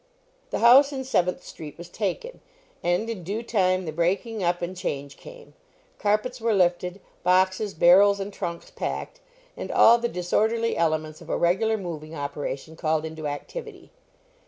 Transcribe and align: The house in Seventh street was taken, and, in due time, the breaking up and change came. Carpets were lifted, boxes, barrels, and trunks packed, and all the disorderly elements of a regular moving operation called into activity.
The 0.49 0.57
house 0.57 0.91
in 0.91 1.03
Seventh 1.03 1.45
street 1.45 1.77
was 1.77 1.87
taken, 1.87 2.41
and, 2.81 3.07
in 3.07 3.23
due 3.23 3.43
time, 3.43 3.85
the 3.85 3.91
breaking 3.91 4.41
up 4.41 4.63
and 4.63 4.75
change 4.75 5.15
came. 5.15 5.53
Carpets 5.99 6.41
were 6.41 6.55
lifted, 6.55 6.99
boxes, 7.23 7.75
barrels, 7.75 8.19
and 8.19 8.33
trunks 8.33 8.71
packed, 8.71 9.19
and 9.55 9.71
all 9.71 9.99
the 9.99 10.09
disorderly 10.09 10.75
elements 10.75 11.21
of 11.21 11.29
a 11.29 11.37
regular 11.37 11.77
moving 11.77 12.15
operation 12.15 12.75
called 12.75 13.05
into 13.05 13.27
activity. 13.27 13.91